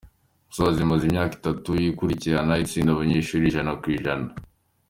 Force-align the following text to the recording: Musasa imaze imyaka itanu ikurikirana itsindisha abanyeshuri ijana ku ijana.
Musasa 0.47 0.79
imaze 0.85 1.03
imyaka 1.05 1.33
itanu 1.37 1.73
ikurikirana 1.91 2.53
itsindisha 2.63 2.93
abanyeshuri 2.95 3.43
ijana 3.45 3.71
ku 3.81 3.85
ijana. 3.97 4.27